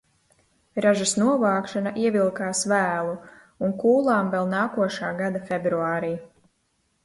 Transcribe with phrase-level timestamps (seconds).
[0.85, 3.13] Ražas novākšana ievilkās vēlu
[3.67, 6.15] un kūlām vēl nākošā gada februārī.